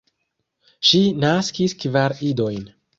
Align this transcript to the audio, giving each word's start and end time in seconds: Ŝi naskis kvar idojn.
Ŝi 0.89 1.03
naskis 1.27 1.79
kvar 1.87 2.21
idojn. 2.33 2.71